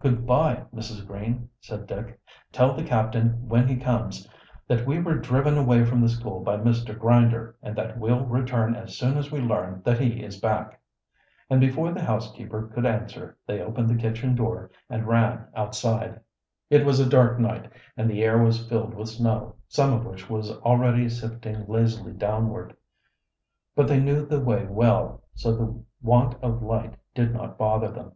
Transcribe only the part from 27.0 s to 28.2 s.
did hot bother them.